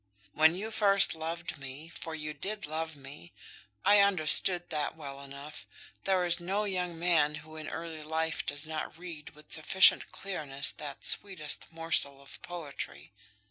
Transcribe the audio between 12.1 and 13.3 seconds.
of poetry.